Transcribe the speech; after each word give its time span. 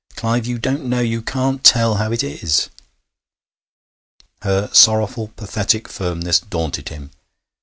Clive, 0.15 0.47
you 0.47 0.57
don't 0.57 0.85
know! 0.85 1.01
You 1.01 1.21
can't 1.21 1.63
tell 1.63 1.97
how 1.97 2.11
it 2.11 2.23
is!' 2.23 2.71
Her 4.41 4.67
sorrowful, 4.73 5.27
pathetic 5.35 5.87
firmness 5.87 6.39
daunted 6.39 6.89
him. 6.89 7.11